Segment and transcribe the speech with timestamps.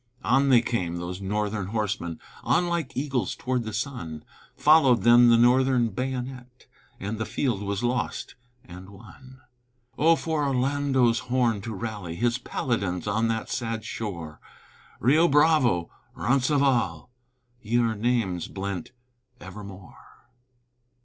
[0.23, 4.25] On they came, those Northern horsemen, On like eagles toward the sun,
[4.57, 6.65] Followed then the Northern bayonet,
[6.99, 8.33] And the field was lost
[8.65, 9.41] and won.
[9.99, 10.15] Oh!
[10.15, 14.39] for Orlando's horn to rally His Paladins on that sad shore,
[14.99, 17.07] "Rio Bravo" "Roncesvalles,"
[17.61, 18.93] Ye are names blent
[19.39, 19.99] evermore.